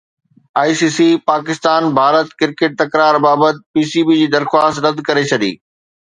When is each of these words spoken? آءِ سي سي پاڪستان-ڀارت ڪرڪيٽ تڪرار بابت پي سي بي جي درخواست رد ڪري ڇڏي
آءِ 0.61 0.71
سي 0.79 0.87
سي 0.95 1.05
پاڪستان-ڀارت 1.29 2.29
ڪرڪيٽ 2.39 2.71
تڪرار 2.81 3.15
بابت 3.27 3.55
پي 3.73 3.83
سي 3.91 4.01
بي 4.07 4.15
جي 4.23 4.27
درخواست 4.37 4.75
رد 4.87 4.99
ڪري 5.11 5.23
ڇڏي 5.33 5.51